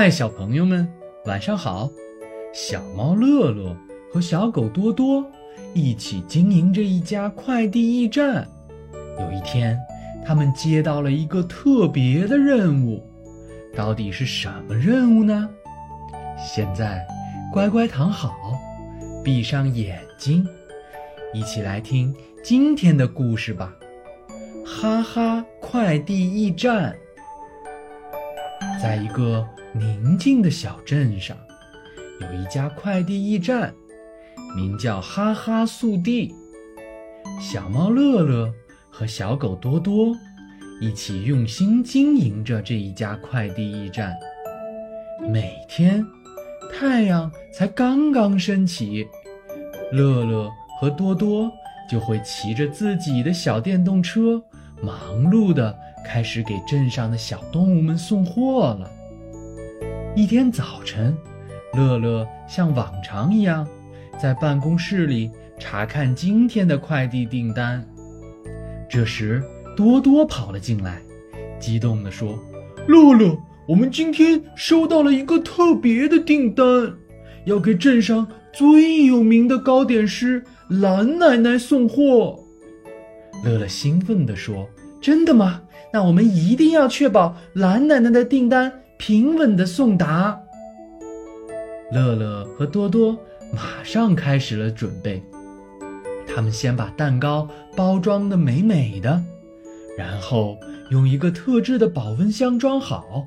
[0.00, 0.88] 嗨，小朋友们，
[1.24, 1.90] 晚上好！
[2.54, 3.76] 小猫乐乐
[4.12, 5.28] 和小狗多多
[5.74, 8.46] 一起经营着一家快递驿站。
[9.18, 9.76] 有一天，
[10.24, 13.04] 他们接到了一个特别的任务，
[13.74, 15.50] 到底是什么任务呢？
[16.38, 17.04] 现在，
[17.52, 18.36] 乖乖躺好，
[19.24, 20.46] 闭上眼睛，
[21.34, 23.74] 一起来听今天的故事吧！
[24.64, 26.96] 哈哈，快递驿站，
[28.80, 29.44] 在一个。
[29.74, 31.36] 宁静的小镇上，
[32.20, 33.72] 有一家快递驿站，
[34.56, 36.34] 名叫哈哈速递。
[37.40, 38.52] 小猫乐乐
[38.90, 40.16] 和小狗多多
[40.80, 44.14] 一起用心经营着这一家快递驿站。
[45.30, 46.04] 每天，
[46.72, 49.06] 太阳才刚刚升起，
[49.92, 51.50] 乐乐和多多
[51.90, 54.42] 就会骑着自己的小电动车，
[54.82, 54.96] 忙
[55.30, 58.90] 碌地开始给镇上的小动物们送货了。
[60.16, 61.16] 一天早晨，
[61.74, 63.66] 乐乐像往常一样，
[64.20, 67.86] 在办公室里查看今天的快递订单。
[68.88, 69.42] 这时，
[69.76, 71.00] 多多跑了进来，
[71.60, 72.36] 激动地说
[72.88, 76.64] ：“乐乐，我们今天收到了一个特别的订单，
[77.44, 82.40] 要给镇上最有名的糕点师蓝奶奶送货。”
[83.44, 84.68] 乐乐兴奋地说
[85.00, 85.62] ：“真的吗？
[85.92, 90.38] 那我们一定要确保蓝奶奶的订单。”平稳的送达。
[91.90, 93.18] 乐乐和多多
[93.54, 95.22] 马上开始了准备。
[96.26, 99.22] 他们先把蛋糕包装的美美的，
[99.96, 100.58] 然后
[100.90, 103.26] 用一个特制的保温箱装好，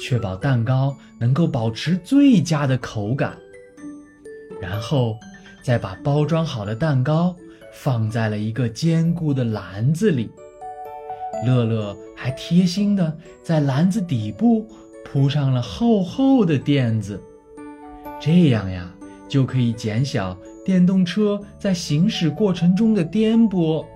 [0.00, 3.36] 确保蛋糕能够保持最佳的口感。
[4.60, 5.18] 然后
[5.62, 7.36] 再把包装好的蛋糕
[7.72, 10.30] 放在了一个坚固的篮子里。
[11.44, 14.66] 乐乐还贴心的在篮子底部。
[15.06, 17.22] 铺上了厚厚的垫子，
[18.18, 18.92] 这样呀，
[19.28, 23.86] 就可以减小电动车在行驶过程中的颠簸。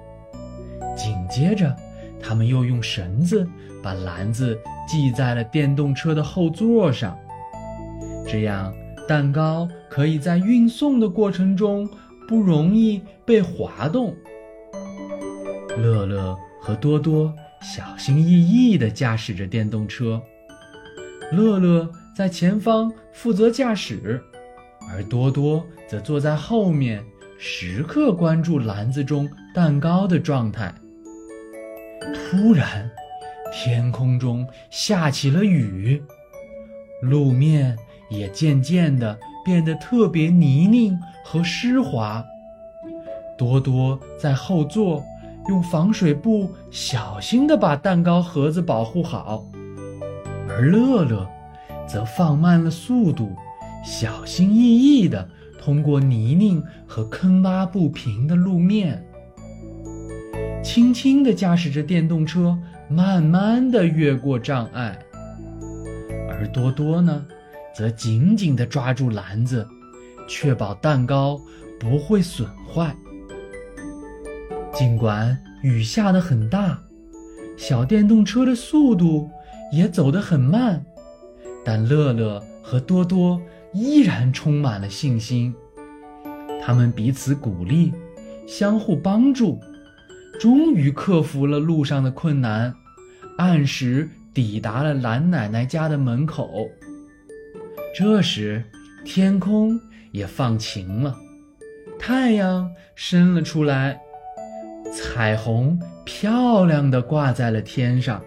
[0.94, 1.74] 紧接着，
[2.22, 3.44] 他们又用绳子
[3.82, 4.56] 把篮子
[4.86, 7.18] 系在了电动车的后座上，
[8.24, 8.72] 这样
[9.08, 11.88] 蛋糕可以在运送的过程中
[12.28, 14.14] 不容易被滑动。
[15.76, 20.22] 乐乐和多多小心翼翼地驾驶着电动车。
[21.32, 24.22] 乐乐在前方负责驾驶，
[24.90, 27.02] 而多多则坐在后面，
[27.38, 30.74] 时刻关注篮子中蛋糕的状态。
[32.12, 32.90] 突然，
[33.50, 36.02] 天空中下起了雨，
[37.00, 37.78] 路面
[38.10, 42.22] 也渐渐地变得特别泥泞和湿滑。
[43.38, 45.02] 多多在后座
[45.48, 49.44] 用防水布小心地把蛋糕盒子保护好。
[50.48, 51.28] 而乐乐，
[51.86, 53.30] 则放慢了速度，
[53.84, 55.28] 小心翼翼地
[55.60, 59.02] 通过泥泞和坑洼不平的路面，
[60.62, 64.98] 轻轻地驾驶着电动车，慢慢地越过障碍。
[66.28, 67.24] 而多多呢，
[67.74, 69.66] 则紧紧地抓住篮子，
[70.28, 71.40] 确保蛋糕
[71.80, 72.94] 不会损坏。
[74.78, 76.80] 尽管雨下得很大，
[77.56, 79.28] 小电动车的速度。
[79.70, 80.82] 也走得很慢，
[81.62, 83.38] 但乐乐和多多
[83.74, 85.54] 依然充满了信心。
[86.62, 87.92] 他们彼此鼓励，
[88.46, 89.60] 相互帮助，
[90.40, 92.74] 终于克服了路上的困难，
[93.36, 96.66] 按时抵达了蓝奶奶家的门口。
[97.94, 98.64] 这时，
[99.04, 99.78] 天空
[100.12, 101.14] 也放晴了，
[101.98, 104.00] 太阳升了出来，
[104.92, 108.20] 彩虹漂亮的挂在了天上。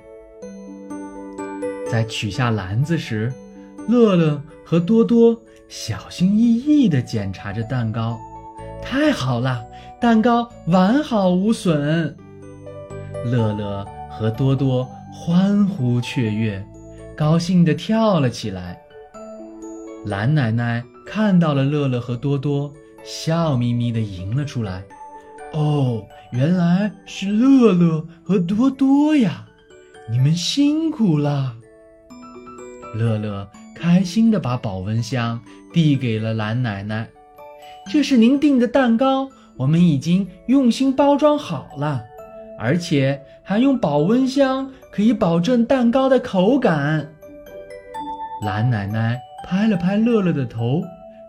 [1.89, 3.31] 在取下篮子时，
[3.87, 8.17] 乐乐和多多小心翼翼地检查着蛋糕。
[8.81, 9.61] 太好了，
[9.99, 12.15] 蛋糕完好无损。
[13.25, 16.65] 乐乐和多多欢呼雀跃，
[17.15, 18.81] 高兴地跳了起来。
[20.05, 22.71] 蓝奶奶看到了乐乐和多多，
[23.03, 24.81] 笑眯眯地迎了出来。
[25.53, 29.45] 哦，原来是乐乐和多多呀！
[30.09, 31.55] 你们辛苦了。
[32.95, 35.39] 乐乐开心地把保温箱
[35.73, 37.07] 递给了蓝奶奶，
[37.89, 42.01] 这是您订的蛋糕，我们已经用心包装好了，
[42.57, 47.13] 而且还用保温箱，可以保证蛋糕的口感。
[48.43, 50.81] 蓝奶奶拍了拍乐乐的头，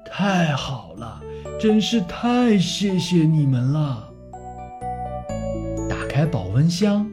[0.04, 1.20] 太好了，
[1.60, 4.08] 真是太谢谢你们了。
[6.12, 7.10] 开保温箱。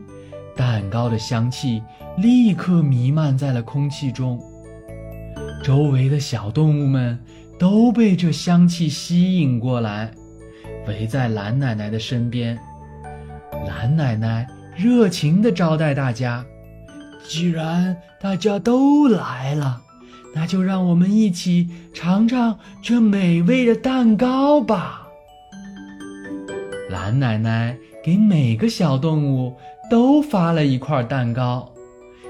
[0.57, 1.81] 蛋糕的香气
[2.17, 4.37] 立刻弥漫在了空气中，
[5.63, 7.17] 周围的小动物们
[7.57, 10.11] 都被这香气吸引过来，
[10.85, 12.59] 围在蓝奶奶的身边。
[13.65, 16.45] 蓝奶奶热情地招待大家。
[17.25, 19.81] 既然大家都来了，
[20.35, 25.07] 那就让我们一起尝尝这美味的蛋糕吧。
[26.89, 29.55] 蓝奶奶给每个小动物
[29.89, 31.71] 都发了一块蛋糕，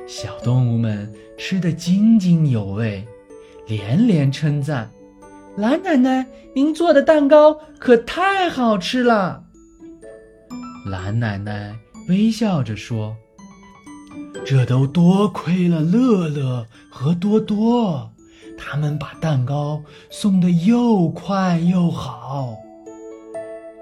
[0.07, 3.05] 小动物们吃得津津有味，
[3.67, 4.89] 连连称赞
[5.55, 6.25] ：“蓝奶奶，
[6.55, 9.43] 您做的蛋糕可太好吃了！”
[10.87, 11.75] 蓝奶奶
[12.07, 13.15] 微笑着说。
[14.45, 18.09] 这都多亏了乐乐和多多，
[18.57, 22.55] 他们把蛋糕送得又快又好。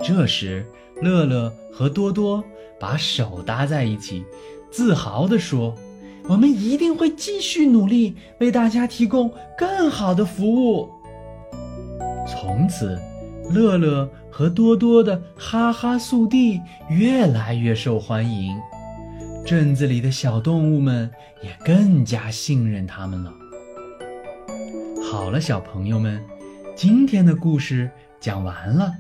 [0.04, 0.66] 这时，
[1.02, 2.44] 乐乐和多多
[2.80, 4.24] 把手搭在一起，
[4.72, 5.76] 自豪地说
[6.30, 10.90] ：“我们一定会继续努力，为大家提供更好的服务。”
[12.28, 12.98] 从此，
[13.50, 18.56] 乐乐和多多的哈哈速递越来越受欢迎。
[19.46, 21.10] 镇子里的小动物们
[21.42, 23.34] 也更加信任他们了。
[25.12, 26.24] 好了，小朋友们，
[26.76, 27.90] 今天的故事
[28.20, 28.92] 讲完了。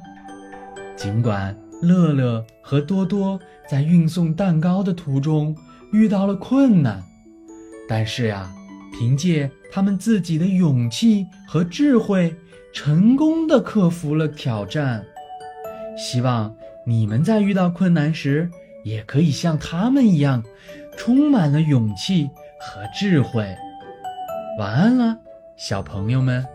[0.98, 3.40] 尽管乐乐和多多
[3.70, 5.56] 在运送蛋糕的途中
[5.94, 7.02] 遇到了困难，
[7.88, 8.52] 但是呀，
[8.92, 12.36] 凭借他们自己的勇气和智慧，
[12.74, 15.06] 成功的克服了挑战。
[15.96, 16.54] 希望
[16.86, 18.50] 你们在遇到困难时。
[18.84, 20.42] 也可以像他们一样，
[20.98, 23.44] 充满了勇气和智慧。
[24.58, 25.18] 晚安了，
[25.58, 26.46] 小朋友们。